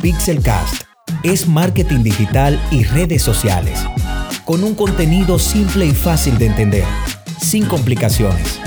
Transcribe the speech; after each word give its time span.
Pixelcast 0.00 0.84
es 1.22 1.46
marketing 1.46 2.02
digital 2.02 2.58
y 2.70 2.84
redes 2.84 3.20
sociales, 3.20 3.84
con 4.46 4.64
un 4.64 4.74
contenido 4.74 5.38
simple 5.38 5.84
y 5.84 5.90
fácil 5.90 6.38
de 6.38 6.46
entender, 6.46 6.84
sin 7.38 7.66
complicaciones, 7.66 8.58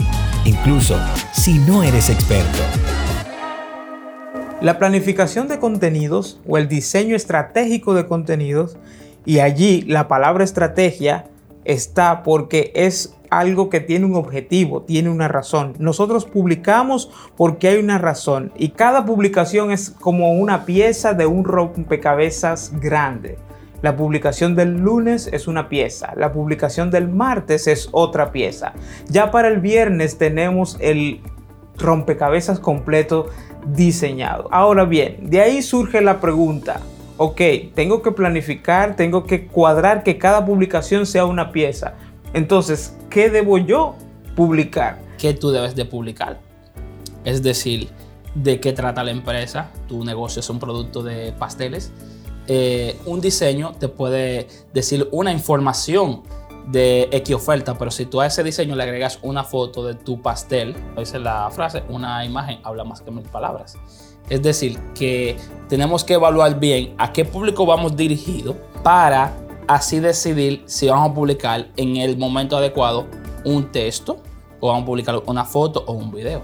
incluso 0.46 0.96
si 1.32 1.58
no 1.58 1.82
eres 1.82 2.12
experto. 2.12 2.60
La 4.62 4.78
planificación 4.78 5.48
de 5.48 5.58
contenidos 5.58 6.40
o 6.48 6.60
el 6.60 6.68
diseño 6.68 7.16
estratégico 7.16 7.96
de 7.96 8.06
contenidos, 8.06 8.78
y 9.26 9.40
allí 9.40 9.82
la 9.82 10.08
palabra 10.08 10.44
estrategia 10.44 11.26
está 11.66 12.22
porque 12.22 12.72
es 12.76 13.16
algo 13.40 13.70
que 13.70 13.80
tiene 13.80 14.06
un 14.06 14.16
objetivo, 14.16 14.84
tiene 14.84 15.10
una 15.10 15.28
razón. 15.28 15.74
Nosotros 15.80 16.26
publicamos 16.26 17.10
porque 17.36 17.70
hay 17.70 17.78
una 17.80 17.98
razón 17.98 18.52
y 18.56 18.70
cada 18.70 19.06
publicación 19.06 19.72
es 19.72 19.90
como 19.90 20.34
una 20.34 20.66
pieza 20.66 21.14
de 21.14 21.26
un 21.26 21.44
rompecabezas 21.44 22.72
grande. 22.80 23.38
La 23.82 23.98
publicación 23.98 24.56
del 24.56 24.78
lunes 24.78 25.30
es 25.34 25.48
una 25.48 25.68
pieza, 25.68 26.14
la 26.16 26.32
publicación 26.32 26.90
del 26.90 27.10
martes 27.10 27.68
es 27.68 27.90
otra 27.92 28.32
pieza. 28.32 28.74
Ya 29.10 29.30
para 29.30 29.50
el 29.50 29.60
viernes 29.60 30.18
tenemos 30.18 30.78
el 30.80 31.20
rompecabezas 31.78 32.60
completo 32.60 33.28
diseñado. 33.68 34.48
Ahora 34.52 34.86
bien, 34.86 35.18
de 35.30 35.42
ahí 35.42 35.62
surge 35.62 36.00
la 36.02 36.22
pregunta, 36.22 36.80
ok, 37.18 37.42
tengo 37.74 38.02
que 38.02 38.12
planificar, 38.12 38.96
tengo 38.96 39.26
que 39.26 39.48
cuadrar 39.48 40.04
que 40.04 40.18
cada 40.18 40.46
publicación 40.46 41.06
sea 41.06 41.26
una 41.26 41.52
pieza. 41.52 41.96
Entonces, 42.34 42.96
¿qué 43.10 43.30
debo 43.30 43.58
yo 43.58 43.96
publicar? 44.36 45.00
¿Qué 45.18 45.34
tú 45.34 45.52
debes 45.52 45.76
de 45.76 45.86
publicar? 45.86 46.40
Es 47.24 47.44
decir, 47.44 47.90
de 48.36 48.60
qué 48.60 48.74
trata 48.74 49.04
la 49.04 49.12
empresa, 49.12 49.70
tu 49.88 50.04
negocio 50.04 50.40
es 50.40 50.50
un 50.50 50.60
producto 50.60 51.04
de 51.04 51.32
pasteles. 51.34 51.92
Eh, 52.48 53.00
un 53.06 53.22
diseño 53.22 53.74
te 53.80 53.88
puede 53.88 54.48
decir 54.74 55.08
una 55.12 55.32
información 55.32 56.24
de 56.68 57.10
X 57.12 57.36
oferta, 57.36 57.78
pero 57.78 57.92
si 57.92 58.06
tú 58.06 58.22
a 58.22 58.28
ese 58.28 58.44
diseño 58.44 58.76
le 58.76 58.84
agregas 58.84 59.20
una 59.22 59.44
foto 59.44 59.86
de 59.86 59.96
tu 59.96 60.22
pastel, 60.22 60.76
dice 60.98 61.20
la 61.20 61.50
frase, 61.52 61.84
una 61.90 62.26
imagen 62.26 62.60
habla 62.64 62.84
más 62.84 63.02
que 63.02 63.12
mil 63.12 63.24
palabras. 63.24 63.78
Es 64.30 64.42
decir, 64.42 64.80
que 64.96 65.38
tenemos 65.68 66.04
que 66.04 66.14
evaluar 66.14 66.60
bien 66.60 66.96
a 66.98 67.12
qué 67.12 67.26
público 67.26 67.66
vamos 67.66 67.96
dirigido 67.96 68.56
para 68.82 69.34
así 69.68 70.00
decidir 70.00 70.64
si 70.66 70.88
vamos 70.88 71.12
a 71.12 71.14
publicar 71.14 71.68
en 71.78 71.98
el 71.98 72.18
momento 72.18 72.58
adecuado 72.58 73.08
un 73.46 73.72
texto 73.72 74.22
o 74.60 74.68
vamos 74.68 74.84
a 74.84 74.86
publicar 74.86 75.22
una 75.26 75.46
foto 75.46 75.84
o 75.88 75.94
un 75.94 76.12
video. 76.12 76.44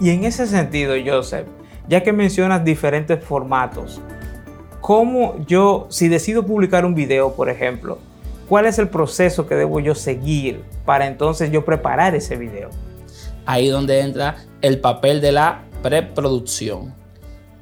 Y 0.00 0.10
en 0.10 0.24
ese 0.24 0.46
sentido, 0.46 0.94
Joseph, 1.04 1.46
ya 1.88 2.02
que 2.02 2.12
mencionas 2.12 2.64
diferentes 2.64 3.22
formatos, 3.22 4.00
¿cómo 4.80 5.36
yo, 5.46 5.86
si 5.90 6.08
decido 6.08 6.46
publicar 6.46 6.84
un 6.84 6.94
video, 6.94 7.34
por 7.34 7.50
ejemplo, 7.50 7.98
cuál 8.48 8.66
es 8.66 8.78
el 8.78 8.88
proceso 8.88 9.46
que 9.46 9.54
debo 9.54 9.80
yo 9.80 9.94
seguir 9.94 10.62
para 10.84 11.06
entonces 11.06 11.50
yo 11.50 11.64
preparar 11.64 12.14
ese 12.14 12.36
video? 12.36 12.70
Ahí 13.44 13.68
donde 13.68 14.00
entra 14.00 14.36
el 14.62 14.80
papel 14.80 15.20
de 15.20 15.32
la 15.32 15.64
preproducción 15.82 16.99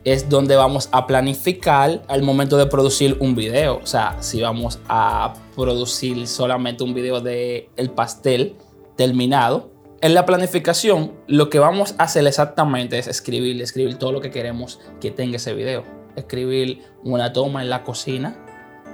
es 0.04 0.28
donde 0.28 0.56
vamos 0.56 0.88
a 0.92 1.06
planificar 1.06 2.02
al 2.08 2.22
momento 2.22 2.56
de 2.56 2.66
producir 2.66 3.16
un 3.20 3.34
video. 3.34 3.78
O 3.82 3.86
sea, 3.86 4.16
si 4.20 4.40
vamos 4.40 4.78
a 4.88 5.34
producir 5.54 6.26
solamente 6.26 6.84
un 6.84 6.94
video 6.94 7.20
de 7.20 7.70
el 7.76 7.90
pastel 7.90 8.56
terminado, 8.96 9.70
en 10.00 10.14
la 10.14 10.24
planificación 10.24 11.12
lo 11.26 11.50
que 11.50 11.58
vamos 11.58 11.94
a 11.98 12.04
hacer 12.04 12.26
exactamente 12.26 12.98
es 12.98 13.08
escribir, 13.08 13.60
escribir 13.60 13.96
todo 13.96 14.12
lo 14.12 14.20
que 14.20 14.30
queremos 14.30 14.80
que 15.00 15.10
tenga 15.10 15.36
ese 15.36 15.54
video. 15.54 15.84
Escribir 16.14 16.82
una 17.02 17.32
toma 17.32 17.62
en 17.62 17.70
la 17.70 17.82
cocina, 17.82 18.36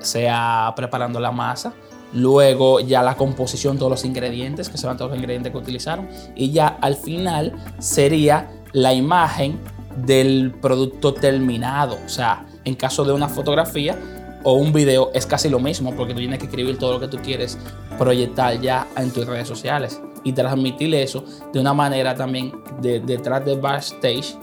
sea 0.01 0.73
preparando 0.77 1.21
la 1.21 1.31
masa, 1.31 1.75
luego 2.15 2.81
ya 2.81 3.03
la 3.03 3.17
composición, 3.17 3.79
todos 3.79 3.91
los 3.91 4.05
ingredientes, 4.05 4.69
que 4.69 4.79
se 4.79 4.87
van 4.87 4.97
todos 4.97 5.11
los 5.11 5.19
ingredientes 5.19 5.53
que 5.53 5.59
utilizaron, 5.59 6.09
y 6.35 6.53
ya 6.53 6.69
al 6.69 6.97
final 6.97 7.55
sería 7.79 8.51
la 8.73 8.95
imagen 8.95 9.61
del 9.97 10.53
producto 10.61 11.15
terminado. 11.15 11.99
O 12.05 12.09
sea, 12.09 12.47
en 12.65 12.75
caso 12.75 13.05
de 13.05 13.13
una 13.13 13.29
fotografía 13.29 13.99
o 14.43 14.55
un 14.55 14.73
video 14.73 15.11
es 15.15 15.27
casi 15.27 15.49
lo 15.49 15.59
mismo 15.59 15.95
porque 15.95 16.13
tú 16.13 16.21
tienes 16.21 16.39
que 16.39 16.47
escribir 16.47 16.79
todo 16.79 16.95
lo 16.95 17.01
que 17.01 17.09
tú 17.09 17.19
quieres 17.23 17.59
proyectar 17.99 18.61
ya 18.61 18.87
en 18.97 19.11
tus 19.11 19.27
redes 19.27 19.49
sociales 19.49 20.01
y 20.23 20.33
transmitir 20.33 20.95
eso 20.95 21.25
de 21.53 21.61
una 21.61 21.75
manera 21.75 22.15
también 22.15 22.53
de, 22.81 23.01
detrás 23.01 23.45
de 23.45 23.57
backstage, 23.57 24.37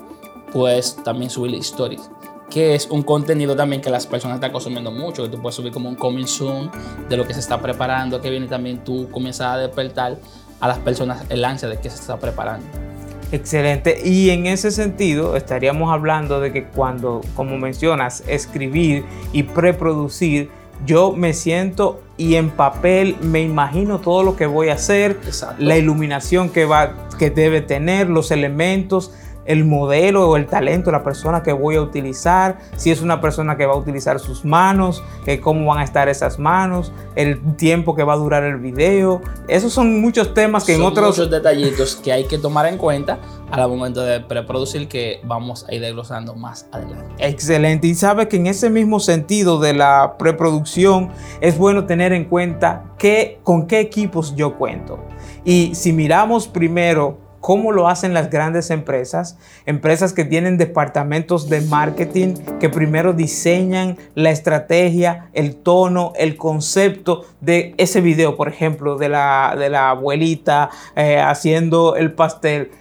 pues 0.52 0.96
también 1.04 1.30
subir 1.30 1.54
stories 1.56 2.10
que 2.52 2.76
es 2.76 2.88
un 2.92 3.02
contenido 3.02 3.56
también 3.56 3.82
que 3.82 3.90
las 3.90 4.06
personas 4.06 4.36
están 4.36 4.52
consumiendo 4.52 4.92
mucho, 4.92 5.24
que 5.24 5.30
tú 5.30 5.42
puedes 5.42 5.56
subir 5.56 5.72
como 5.72 5.88
un 5.88 5.96
coming 5.96 6.28
soon 6.28 6.70
de 7.08 7.16
lo 7.16 7.26
que 7.26 7.34
se 7.34 7.40
está 7.40 7.62
preparando, 7.62 8.22
que 8.22 8.30
viene 8.30 8.48
también 8.48 8.84
tú 8.84 9.10
comienzas 9.10 9.56
a 9.56 9.58
despertar 9.58 10.18
a 10.60 10.68
las 10.68 10.78
personas 10.80 11.24
el 11.30 11.44
ansia 11.46 11.70
de 11.70 11.80
que 11.80 11.90
se 11.90 11.96
está 11.96 12.20
preparando. 12.20 12.91
Excelente. 13.32 14.02
Y 14.04 14.30
en 14.30 14.46
ese 14.46 14.72
sentido 14.72 15.38
estaríamos 15.38 15.92
hablando 15.92 16.42
de 16.42 16.52
que 16.52 16.66
cuando, 16.66 17.22
como 17.36 17.58
mencionas, 17.58 18.24
escribir 18.28 19.06
y 19.32 19.44
preproducir, 19.44 20.50
yo 20.86 21.14
me 21.14 21.34
siento 21.34 22.02
y 22.18 22.36
en 22.36 22.50
papel 22.50 23.16
me 23.22 23.42
imagino 23.42 24.00
todo 24.00 24.24
lo 24.24 24.36
que 24.36 24.48
voy 24.48 24.70
a 24.70 24.74
hacer, 24.74 25.20
la 25.60 25.78
iluminación 25.78 26.50
que, 26.50 26.66
va, 26.66 27.08
que 27.18 27.30
debe 27.30 27.62
tener, 27.62 28.10
los 28.10 28.32
elementos 28.32 29.14
el 29.46 29.66
modelo 29.66 30.30
o 30.30 30.38
el 30.38 30.48
talento, 30.48 30.92
la 30.92 31.04
persona 31.04 31.44
que 31.44 31.52
voy 31.52 31.76
a 31.76 31.82
utilizar, 31.82 32.60
si 32.76 32.92
es 32.92 33.02
una 33.02 33.22
persona 33.22 33.58
que 33.58 33.66
va 33.66 33.74
a 33.74 33.78
utilizar 33.78 34.20
sus 34.20 34.46
manos, 34.46 35.04
eh, 35.26 35.40
cómo 35.40 35.66
van 35.66 35.80
a 35.80 35.84
estar 35.84 36.10
esas 36.10 36.40
manos, 36.40 36.92
el 37.16 37.56
tiempo 37.56 37.96
que 37.96 38.04
va 38.04 38.14
a 38.14 38.18
durar 38.18 38.44
el 38.44 38.58
video. 38.58 39.22
Esos 39.48 39.74
son 39.74 40.02
muchos 40.02 40.34
temas 40.34 40.64
que 40.64 40.76
en 40.76 40.82
otros... 40.82 41.18
Muchos 41.18 41.32
detallitos 41.32 41.96
que 41.96 42.12
hay 42.12 42.26
que 42.26 42.38
tomar 42.38 42.66
en 42.66 42.78
cuenta 42.78 43.20
al 43.52 43.68
momento 43.68 44.02
de 44.02 44.22
preproducir 44.22 44.88
que 44.88 45.20
vamos 45.24 45.66
a 45.68 45.74
ir 45.74 45.82
desglosando 45.82 46.36
más 46.36 46.68
adelante. 46.72 47.14
Excelente. 47.20 47.88
Y 47.88 47.96
sabe 47.96 48.28
que 48.28 48.38
en 48.38 48.48
ese 48.48 48.70
mismo 48.70 49.00
sentido 49.00 49.60
de 49.60 49.74
la 49.74 50.16
preproducción 50.18 51.10
es 51.42 51.58
bueno 51.58 51.86
tener 51.86 52.14
en 52.14 52.26
cuenta 52.26 52.94
que, 52.98 53.40
con 53.44 53.68
qué 53.68 53.80
equipos 53.80 54.36
yo 54.36 54.58
cuento. 54.58 55.00
Y 55.44 55.76
si 55.76 55.92
miramos 55.92 56.48
primero 56.48 57.18
cómo 57.42 57.72
lo 57.72 57.90
hacen 57.90 58.14
las 58.14 58.30
grandes 58.30 58.70
empresas, 58.70 59.38
empresas 59.66 60.14
que 60.14 60.24
tienen 60.24 60.58
departamentos 60.58 61.50
de 61.50 61.62
marketing 61.62 62.36
que 62.60 62.70
primero 62.70 63.14
diseñan 63.14 63.98
la 64.16 64.30
estrategia, 64.30 65.28
el 65.34 65.56
tono, 65.56 66.14
el 66.16 66.38
concepto 66.38 67.26
de 67.42 67.74
ese 67.78 68.00
video, 68.00 68.38
por 68.38 68.48
ejemplo, 68.48 68.98
de 68.98 69.10
la, 69.10 69.56
de 69.58 69.70
la 69.70 69.90
abuelita 69.90 70.70
eh, 70.96 71.20
haciendo 71.20 71.96
el 71.96 72.14
pastel. 72.14 72.72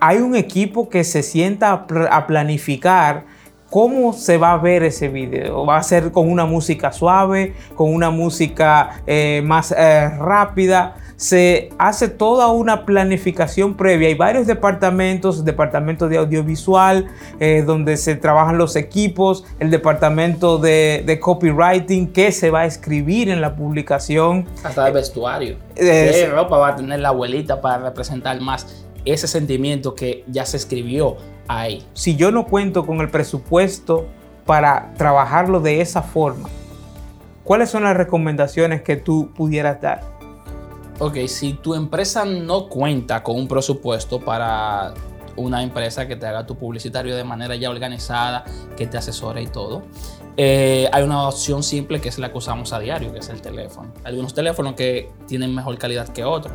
Hay 0.00 0.18
un 0.18 0.36
equipo 0.36 0.88
que 0.88 1.02
se 1.02 1.22
sienta 1.22 1.72
a, 1.72 2.26
planificar 2.26 3.24
cómo 3.68 4.12
se 4.12 4.38
va 4.38 4.52
a 4.52 4.58
ver 4.58 4.84
ese 4.84 5.08
video. 5.08 5.66
Va 5.66 5.78
a 5.78 5.82
ser 5.82 6.12
con 6.12 6.30
una 6.30 6.46
música 6.46 6.92
suave, 6.92 7.54
con 7.74 7.92
una 7.92 8.10
música 8.10 9.02
eh, 9.06 9.42
más 9.44 9.74
eh, 9.76 10.08
rápida 10.10 10.96
se 11.24 11.70
hace 11.78 12.08
toda 12.08 12.48
una 12.48 12.84
planificación 12.84 13.78
previa. 13.78 14.08
Hay 14.08 14.14
varios 14.14 14.46
departamentos, 14.46 15.42
departamento 15.42 16.06
de 16.06 16.18
audiovisual, 16.18 17.06
eh, 17.40 17.64
donde 17.66 17.96
se 17.96 18.14
trabajan 18.14 18.58
los 18.58 18.76
equipos, 18.76 19.46
el 19.58 19.70
departamento 19.70 20.58
de, 20.58 21.18
copywriting, 21.22 22.12
que 22.12 22.30
se 22.30 22.50
va 22.50 22.60
a 22.60 22.66
escribir 22.66 23.30
en 23.30 23.40
la 23.40 23.56
publicación. 23.56 24.46
Hasta 24.62 24.86
el 24.86 24.92
vestuario. 24.92 25.56
¿Qué 25.74 26.28
ropa 26.30 26.58
va 26.58 26.68
a 26.68 26.76
tener 26.76 27.00
la 27.00 27.08
abuelita 27.08 27.62
para 27.62 27.78
representar 27.78 28.38
más 28.42 28.84
ese 29.06 29.26
sentimiento 29.26 29.94
que 29.94 30.24
ya 30.26 30.44
se 30.44 30.58
escribió 30.58 31.16
ahí? 31.48 31.86
Si 31.94 32.16
yo 32.16 32.32
no 32.32 32.44
cuento 32.44 32.84
con 32.84 33.00
el 33.00 33.08
presupuesto 33.08 34.04
para 34.44 34.92
trabajarlo 34.98 35.60
de 35.60 35.80
esa 35.80 36.02
forma, 36.02 36.50
¿cuáles 37.44 37.70
son 37.70 37.84
las 37.84 37.96
recomendaciones 37.96 38.82
que 38.82 38.96
tú 38.96 39.30
pudieras 39.34 39.80
dar? 39.80 40.13
Ok, 41.00 41.16
si 41.26 41.54
tu 41.54 41.74
empresa 41.74 42.24
no 42.24 42.68
cuenta 42.68 43.24
con 43.24 43.34
un 43.34 43.48
presupuesto 43.48 44.20
para 44.20 44.94
una 45.36 45.60
empresa 45.64 46.06
que 46.06 46.14
te 46.14 46.24
haga 46.24 46.46
tu 46.46 46.56
publicitario 46.56 47.16
de 47.16 47.24
manera 47.24 47.56
ya 47.56 47.68
organizada, 47.68 48.44
que 48.76 48.86
te 48.86 48.96
asesore 48.96 49.42
y 49.42 49.48
todo, 49.48 49.82
eh, 50.36 50.88
hay 50.92 51.02
una 51.02 51.26
opción 51.26 51.64
simple 51.64 52.00
que 52.00 52.08
es 52.08 52.18
la 52.18 52.30
que 52.30 52.38
usamos 52.38 52.72
a 52.72 52.78
diario, 52.78 53.12
que 53.12 53.18
es 53.18 53.28
el 53.28 53.40
teléfono. 53.42 53.92
Algunos 54.04 54.34
teléfonos 54.34 54.74
que 54.74 55.10
tienen 55.26 55.52
mejor 55.52 55.76
calidad 55.78 56.08
que 56.08 56.22
otros. 56.22 56.54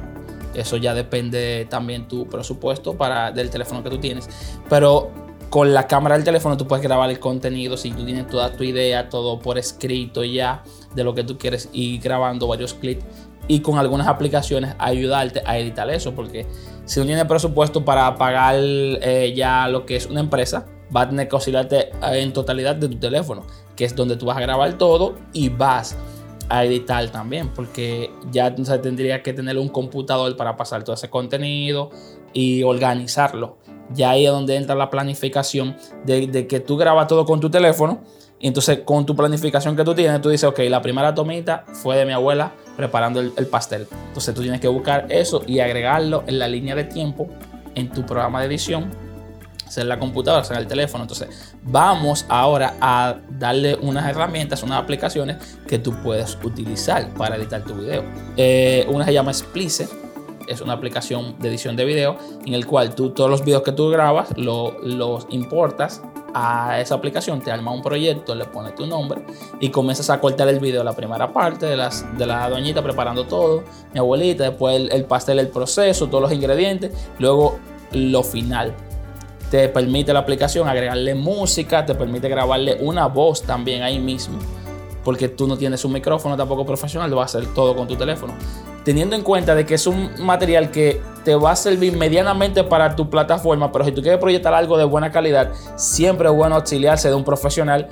Eso 0.53 0.77
ya 0.77 0.94
depende 0.94 1.68
también 1.69 2.07
tu 2.07 2.25
presupuesto 2.25 2.95
para, 2.95 3.33
del 3.33 3.50
teléfono 3.50 3.83
que 3.83 3.89
tú 3.89 3.97
tienes. 3.97 4.30
Pero 4.69 5.12
con 5.50 5.74
la 5.74 5.86
cámara 5.86 6.15
del 6.15 6.24
teléfono 6.24 6.56
tú 6.56 6.65
puedes 6.65 6.83
grabar 6.83 7.09
el 7.09 7.19
contenido 7.19 7.75
si 7.75 7.91
tú 7.91 8.06
tienes 8.06 8.27
toda 8.27 8.53
tu 8.53 8.63
idea, 8.63 9.09
todo 9.09 9.39
por 9.39 9.57
escrito 9.57 10.24
ya 10.24 10.63
de 10.95 11.03
lo 11.03 11.13
que 11.13 11.24
tú 11.24 11.38
quieres 11.38 11.69
y 11.74 12.00
grabando 12.00 12.47
varios 12.47 12.74
clips 12.74 13.03
y 13.50 13.62
con 13.62 13.80
algunas 13.80 14.07
aplicaciones 14.07 14.75
ayudarte 14.78 15.42
a 15.44 15.57
editar 15.57 15.90
eso, 15.90 16.13
porque 16.13 16.46
si 16.86 17.00
no 17.00 17.06
tienes 17.07 17.25
presupuesto 17.25 17.84
para 17.84 18.16
pagar 18.16 18.56
eh, 18.60 19.34
ya 19.36 19.68
lo 19.68 19.88
que 19.88 19.96
es 19.96 20.06
una 20.06 20.19
empresa, 20.19 20.68
va 20.96 21.01
a 21.01 21.10
tener 21.10 21.28
que 21.28 21.36
oscilarte 21.36 21.90
en 22.13 22.31
totalidad 22.31 22.75
de 22.75 22.88
tu 22.88 22.98
teléfono, 22.98 23.44
que 23.75 23.86
es 23.86 23.96
donde 23.96 24.16
tú 24.18 24.28
vas 24.28 24.38
a 24.38 24.42
grabar 24.42 24.78
todo 24.78 25.16
y 25.34 25.50
vas 25.50 25.98
a 26.48 26.63
editar 26.63 27.10
también, 27.10 27.50
porque 27.50 28.12
ya 28.31 28.48
entonces 28.48 28.80
tendría 28.84 29.24
que 29.24 29.34
tener 29.34 29.57
un 29.57 29.68
computador 29.68 30.38
para 30.38 30.56
pasar 30.56 30.84
todo 30.84 30.94
ese 30.94 31.10
contenido 31.10 31.90
y 32.34 32.62
organizarlo. 32.62 33.57
Ya 33.94 34.12
ahí 34.12 34.28
es 34.28 34.31
donde 34.31 34.56
entra 34.57 34.75
la 34.75 34.92
planificación 34.92 35.75
de, 36.06 36.46
que 36.48 36.60
tú 36.60 36.78
grabas 36.78 37.07
todo 37.07 37.25
con 37.25 37.40
tu 37.40 37.50
teléfono. 37.50 38.04
Y 38.40 38.48
entonces 38.48 38.81
con 38.86 39.06
tu 39.06 39.16
planificación 39.16 39.75
que 39.75 39.84
tú 39.84 39.94
tienes, 39.94 40.22
tú 40.22 40.30
dices, 40.30 40.48
ok, 40.48 40.60
la 40.69 40.81
primera 40.81 41.13
tomita 41.13 41.66
fue 41.74 41.98
de 41.98 42.06
mi 42.06 42.13
abuela 42.13 42.54
preparando 42.80 43.20
el, 43.20 43.34
el 43.36 43.46
pastel. 43.46 43.88
Entonces 44.08 44.34
tú 44.34 44.42
tienes 44.42 44.62
que 44.62 44.70
buscar 44.70 45.06
eso 45.10 45.44
y 45.46 45.60
agregarlo 45.60 46.24
en 46.26 46.40
la 46.40 46.48
línea 46.48 46.76
de 46.76 46.86
tiempo 46.86 47.28
en 47.76 47.92
tu 47.92 48.06
programa 48.06 48.40
de 48.40 48.48
edición 48.48 48.90
sea 49.70 49.84
en 49.84 49.90
la 49.90 50.00
computadora, 50.00 50.44
sea 50.44 50.56
en 50.56 50.64
el 50.64 50.68
teléfono. 50.68 51.04
Entonces, 51.04 51.56
vamos 51.64 52.26
ahora 52.28 52.74
a 52.81 53.18
darle 53.30 53.76
unas 53.76 54.10
herramientas, 54.10 54.64
unas 54.64 54.81
aplicaciones 54.81 55.38
que 55.68 55.80
tú 55.80 55.94
puedes 56.02 56.38
utilizar 56.44 57.14
para 57.14 57.36
editar 57.36 57.64
tu 57.64 57.76
video. 57.76 58.04
Eh, 58.36 58.86
una 58.90 59.06
se 59.06 59.14
llama 59.14 59.34
Splice, 59.34 59.88
es 60.48 60.62
una 60.62 60.74
aplicación 60.74 61.38
de 61.40 61.50
edición 61.50 61.75
de 61.75 61.86
video 61.86 62.18
en 62.46 62.56
el 62.56 62.66
cual 62.66 62.96
tú 62.96 63.12
todos 63.12 63.30
los 63.30 63.46
videos 63.46 63.62
que 63.62 63.72
tú 63.72 63.90
grabas 63.90 64.30
los 64.36 65.28
importas 65.30 66.02
a 66.34 66.80
esa 66.80 66.96
aplicación, 66.96 67.42
te 67.42 67.52
arma 67.52 67.72
un 67.72 67.81
proyecto, 67.81 68.36
le 68.36 68.46
pones 68.46 68.76
tu 68.76 68.86
nombre 68.86 69.22
y 69.60 69.70
comienzas 69.70 70.10
a 70.10 70.20
cortar 70.20 70.48
el 70.50 70.60
video, 70.60 70.84
la 70.84 70.94
primera 70.94 71.31
parte 71.31 71.66
de, 71.66 71.78
las, 71.78 72.06
de 72.18 72.26
la 72.26 72.50
doñita 72.50 72.81
preparando 72.81 73.26
todo, 73.26 73.64
mi 73.94 74.00
abuelita, 74.00 74.44
después 74.44 74.76
el, 74.76 74.92
el 74.92 75.06
pastel, 75.06 75.40
el 75.40 75.50
proceso, 75.50 76.08
todos 76.08 76.22
los 76.22 76.31
ingredientes, 76.31 76.92
luego 77.18 77.60
lo 77.92 78.24
final 78.24 78.76
te 79.50 79.68
permite 79.70 80.14
la 80.14 80.20
aplicación 80.20 80.68
agregarle 80.68 81.16
música, 81.16 81.86
te 81.86 81.96
permite 81.96 82.30
grabarle 82.30 82.78
una 82.82 83.08
voz 83.08 83.42
también 83.42 83.82
ahí 83.82 84.00
mismo. 84.00 84.38
Porque 85.04 85.30
tú 85.30 85.48
no 85.48 85.58
tienes 85.58 85.84
un 85.86 85.94
micrófono 85.94 86.38
tampoco 86.38 86.66
profesional, 86.66 87.10
lo 87.10 87.18
vas 87.18 87.34
a 87.34 87.40
hacer 87.40 87.54
todo 87.54 87.75
con 87.75 87.88
tu 87.88 87.96
teléfono. 87.96 88.34
Teniendo 88.89 89.15
en 89.15 89.21
cuenta 89.21 89.53
de 89.53 89.68
que 89.68 89.75
es 89.75 89.86
un 89.86 90.09
material 90.18 90.71
que 90.71 91.00
te 91.24 91.36
va 91.36 91.51
a 91.51 91.56
servir 91.56 91.95
medianamente 91.95 92.63
para 92.63 92.95
tu 92.95 93.07
plataforma, 93.07 93.71
pero 93.71 93.86
si 93.86 93.91
tú 93.91 94.01
quieres 94.01 94.19
proyectar 94.19 94.51
algo 94.51 94.80
de 94.80 94.83
buena 94.83 95.12
calidad, 95.12 95.51
siempre 95.75 96.27
es 96.27 96.33
bueno 96.33 96.56
auxiliarse 96.56 97.07
de 97.07 97.13
un 97.13 97.24
profesional 97.24 97.88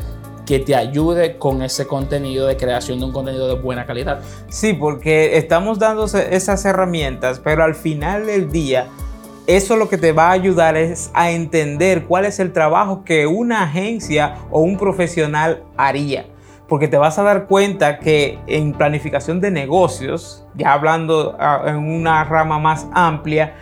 que 0.48 0.58
te 0.58 0.74
ayude 0.74 1.38
con 1.38 1.62
ese 1.62 1.86
contenido 1.86 2.48
de 2.48 2.58
creación 2.58 2.98
de 2.98 3.06
un 3.06 3.12
contenido 3.12 3.48
de 3.48 3.62
buena 3.62 3.86
calidad. 3.86 4.22
Sí, 4.50 4.74
porque 4.74 5.38
estamos 5.38 5.78
dando 5.78 6.06
esas 6.06 6.66
herramientas, 6.66 7.40
pero 7.44 7.64
al 7.64 7.76
final 7.76 8.26
del 8.26 8.52
día 8.52 8.88
eso 9.46 9.76
lo 9.76 9.90
que 9.90 10.00
te 10.00 10.14
va 10.14 10.30
a 10.30 10.32
ayudar 10.32 10.78
es 10.78 11.12
a 11.14 11.30
entender 11.30 12.06
cuál 12.06 12.26
es 12.26 12.40
el 12.40 12.52
trabajo 12.54 13.04
que 13.06 13.28
una 13.28 13.62
agencia 13.62 14.38
o 14.50 14.62
un 14.62 14.80
profesional 14.80 15.62
haría. 15.78 16.26
Porque 16.68 16.88
te 16.88 16.98
vas 16.98 17.18
a 17.18 17.24
dar 17.24 17.48
cuenta 17.48 18.00
que 18.00 18.40
en 18.48 18.74
planificación 18.74 19.40
de 19.40 19.52
negocios, 19.52 20.46
ya 20.56 20.74
hablando 20.74 21.36
ah, 21.40 21.64
en 21.68 21.78
una 21.78 22.24
rama 22.24 22.60
más 22.60 22.88
amplia, 22.94 23.56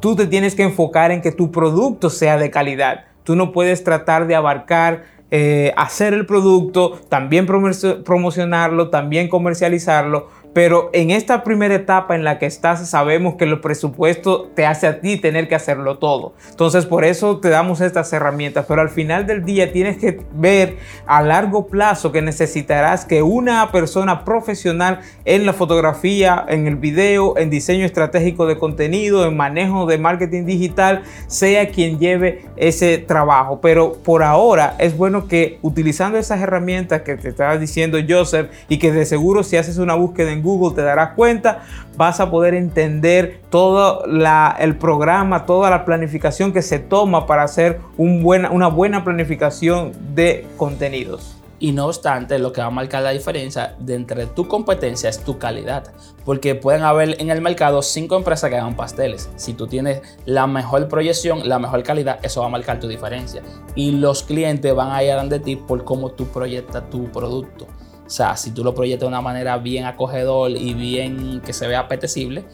tú 0.00 0.14
te 0.16 0.26
tienes 0.26 0.54
que 0.54 0.62
enfocar 0.62 1.10
en 1.10 1.22
que 1.22 1.32
tu 1.32 1.50
producto 1.50 2.10
sea 2.10 2.36
de 2.38 2.50
calidad. 2.50 3.04
Tú 3.24 3.36
no 3.36 3.52
puedes 3.52 3.84
tratar 3.84 4.26
de 4.26 4.34
abarcar 4.34 5.04
eh, 5.34 5.72
hacer 5.78 6.12
el 6.12 6.26
producto, 6.26 7.00
también 7.08 7.46
promocionarlo, 7.46 8.90
también 8.90 9.28
comercializarlo, 9.28 10.28
pero 10.52 10.90
en 10.92 11.10
esta 11.10 11.44
primera 11.44 11.74
etapa 11.74 12.14
en 12.14 12.24
la 12.24 12.38
que 12.38 12.46
estás, 12.46 12.86
sabemos 12.88 13.36
que 13.36 13.44
el 13.44 13.60
presupuesto 13.60 14.50
te 14.54 14.66
hace 14.66 14.86
a 14.86 15.00
ti 15.00 15.16
tener 15.16 15.48
que 15.48 15.54
hacerlo 15.54 15.98
todo. 15.98 16.34
Entonces, 16.50 16.84
por 16.84 17.04
eso 17.04 17.38
te 17.38 17.48
damos 17.48 17.80
estas 17.80 18.12
herramientas. 18.12 18.66
Pero 18.68 18.82
al 18.82 18.90
final 18.90 19.26
del 19.26 19.44
día 19.44 19.72
tienes 19.72 19.96
que 19.96 20.20
ver 20.34 20.76
a 21.06 21.22
largo 21.22 21.68
plazo 21.68 22.12
que 22.12 22.20
necesitarás 22.20 23.06
que 23.06 23.22
una 23.22 23.72
persona 23.72 24.24
profesional 24.24 25.00
en 25.24 25.46
la 25.46 25.54
fotografía, 25.54 26.44
en 26.48 26.66
el 26.66 26.76
video, 26.76 27.38
en 27.38 27.48
diseño 27.48 27.86
estratégico 27.86 28.46
de 28.46 28.58
contenido, 28.58 29.26
en 29.26 29.36
manejo 29.36 29.86
de 29.86 29.96
marketing 29.96 30.44
digital, 30.44 31.02
sea 31.28 31.70
quien 31.70 31.98
lleve 31.98 32.44
ese 32.56 32.98
trabajo. 32.98 33.60
Pero 33.62 33.94
por 33.94 34.22
ahora 34.22 34.76
es 34.78 34.96
bueno 34.96 35.28
que 35.28 35.58
utilizando 35.62 36.18
esas 36.18 36.40
herramientas 36.40 37.02
que 37.02 37.16
te 37.16 37.30
estaba 37.30 37.56
diciendo 37.56 37.98
Joseph 38.06 38.50
y 38.68 38.78
que 38.78 38.92
de 38.92 39.06
seguro 39.06 39.42
si 39.42 39.56
haces 39.56 39.78
una 39.78 39.94
búsqueda 39.94 40.32
en 40.32 40.41
Google 40.42 40.74
te 40.74 40.82
darás 40.82 41.14
cuenta, 41.14 41.62
vas 41.96 42.20
a 42.20 42.30
poder 42.30 42.54
entender 42.54 43.40
todo 43.50 44.04
el 44.04 44.76
programa, 44.76 45.46
toda 45.46 45.70
la 45.70 45.84
planificación 45.84 46.52
que 46.52 46.62
se 46.62 46.78
toma 46.78 47.26
para 47.26 47.44
hacer 47.44 47.80
una 47.96 48.68
buena 48.68 49.04
planificación 49.04 49.92
de 50.14 50.46
contenidos. 50.56 51.36
Y 51.62 51.70
no 51.70 51.86
obstante, 51.86 52.40
lo 52.40 52.52
que 52.52 52.60
va 52.60 52.66
a 52.66 52.70
marcar 52.70 53.04
la 53.04 53.10
diferencia 53.10 53.76
entre 53.86 54.26
tu 54.26 54.48
competencia 54.48 55.08
es 55.08 55.20
tu 55.20 55.38
calidad. 55.38 55.92
Porque 56.24 56.56
pueden 56.56 56.82
haber 56.82 57.20
en 57.20 57.30
el 57.30 57.40
mercado 57.40 57.82
cinco 57.82 58.16
empresas 58.16 58.50
que 58.50 58.56
hagan 58.56 58.74
pasteles. 58.74 59.30
Si 59.36 59.54
tú 59.54 59.68
tienes 59.68 60.02
la 60.24 60.48
mejor 60.48 60.88
proyección, 60.88 61.48
la 61.48 61.60
mejor 61.60 61.84
calidad, 61.84 62.18
eso 62.24 62.40
va 62.40 62.48
a 62.48 62.50
marcar 62.50 62.80
tu 62.80 62.88
diferencia. 62.88 63.42
Y 63.76 63.92
los 63.92 64.24
clientes 64.24 64.74
van 64.74 64.90
a 64.90 65.04
ir 65.04 65.16
de 65.28 65.38
ti 65.38 65.54
por 65.54 65.84
cómo 65.84 66.10
tú 66.10 66.26
proyectas 66.26 66.90
tu 66.90 67.04
producto. 67.12 67.68
O 68.12 68.14
sea, 68.14 68.36
si 68.36 68.50
tú 68.50 68.62
lo 68.62 68.74
proyectas 68.74 69.00
de 69.00 69.06
una 69.06 69.22
manera 69.22 69.56
bien 69.56 69.86
acogedor 69.86 70.50
y 70.50 70.74
bien 70.74 71.40
que 71.40 71.54
se 71.54 71.66
vea 71.66 71.80
apetecible, 71.80 72.44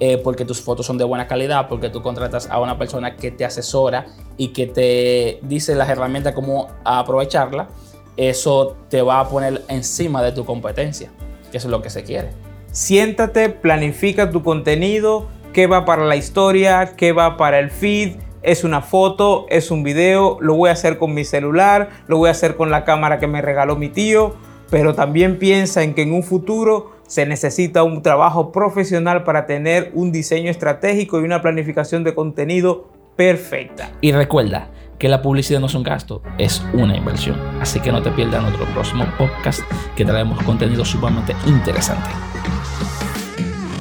eh, 0.00 0.16
porque 0.16 0.46
tus 0.46 0.62
fotos 0.62 0.86
son 0.86 0.96
de 0.96 1.04
buena 1.04 1.26
calidad, 1.26 1.68
porque 1.68 1.90
tú 1.90 2.00
contratas 2.00 2.48
a 2.50 2.58
una 2.58 2.78
persona 2.78 3.14
que 3.16 3.30
te 3.30 3.44
asesora 3.44 4.06
y 4.38 4.54
que 4.54 4.66
te 4.66 5.38
dice 5.42 5.74
las 5.74 5.90
herramientas 5.90 6.32
cómo 6.32 6.68
aprovecharla, 6.82 7.68
eso 8.16 8.78
te 8.88 9.02
va 9.02 9.20
a 9.20 9.28
poner 9.28 9.60
encima 9.68 10.22
de 10.22 10.32
tu 10.32 10.46
competencia, 10.46 11.10
que 11.50 11.58
eso 11.58 11.68
es 11.68 11.72
lo 11.72 11.82
que 11.82 11.90
se 11.90 12.04
quiere. 12.04 12.30
Siéntate, 12.70 13.50
planifica 13.50 14.30
tu 14.30 14.42
contenido, 14.42 15.26
qué 15.52 15.66
va 15.66 15.84
para 15.84 16.06
la 16.06 16.16
historia, 16.16 16.94
qué 16.96 17.12
va 17.12 17.36
para 17.36 17.58
el 17.58 17.70
feed, 17.70 18.16
es 18.40 18.64
una 18.64 18.80
foto, 18.80 19.44
es 19.50 19.70
un 19.70 19.82
video, 19.82 20.38
lo 20.40 20.54
voy 20.54 20.70
a 20.70 20.72
hacer 20.72 20.96
con 20.96 21.12
mi 21.12 21.26
celular, 21.26 21.90
lo 22.06 22.16
voy 22.16 22.28
a 22.28 22.30
hacer 22.30 22.56
con 22.56 22.70
la 22.70 22.86
cámara 22.86 23.18
que 23.18 23.26
me 23.26 23.42
regaló 23.42 23.76
mi 23.76 23.90
tío 23.90 24.50
pero 24.72 24.94
también 24.94 25.38
piensa 25.38 25.82
en 25.82 25.92
que 25.92 26.00
en 26.00 26.14
un 26.14 26.22
futuro 26.22 26.92
se 27.06 27.26
necesita 27.26 27.82
un 27.82 28.00
trabajo 28.00 28.52
profesional 28.52 29.22
para 29.22 29.44
tener 29.44 29.90
un 29.92 30.12
diseño 30.12 30.50
estratégico 30.50 31.20
y 31.20 31.24
una 31.24 31.42
planificación 31.42 32.04
de 32.04 32.14
contenido 32.14 32.88
perfecta. 33.14 33.90
Y 34.00 34.12
recuerda 34.12 34.70
que 34.98 35.10
la 35.10 35.20
publicidad 35.20 35.60
no 35.60 35.66
es 35.66 35.74
un 35.74 35.82
gasto, 35.82 36.22
es 36.38 36.64
una 36.72 36.96
inversión. 36.96 37.38
Así 37.60 37.80
que 37.80 37.92
no 37.92 38.00
te 38.00 38.10
pierdas 38.12 38.40
nuestro 38.40 38.64
próximo 38.72 39.04
podcast 39.18 39.60
que 39.94 40.06
traemos 40.06 40.42
contenido 40.42 40.86
sumamente 40.86 41.36
interesante. 41.44 42.08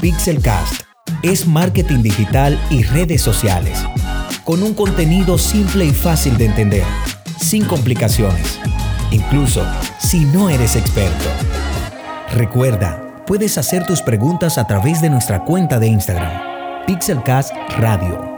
Pixelcast 0.01 0.82
es 1.24 1.48
marketing 1.48 2.01
digital 2.01 2.60
y 2.70 2.84
redes 2.84 3.22
sociales, 3.22 3.82
con 4.44 4.62
un 4.62 4.74
contenido 4.74 5.38
simple 5.38 5.86
y 5.86 5.92
fácil 5.92 6.38
de 6.38 6.48
entender, 6.48 6.84
sin 7.38 7.63
complicaciones 7.63 8.60
incluso 9.12 9.63
si 10.00 10.25
no 10.25 10.50
eres 10.50 10.75
experto. 10.75 11.30
Recuerda, 12.34 13.24
puedes 13.27 13.58
hacer 13.58 13.86
tus 13.86 14.01
preguntas 14.01 14.58
a 14.58 14.65
través 14.65 15.01
de 15.01 15.10
nuestra 15.10 15.44
cuenta 15.44 15.80
de 15.80 15.88
Instagram, 15.88 16.86
Pixelcast 16.88 17.53
Radio. 17.77 18.31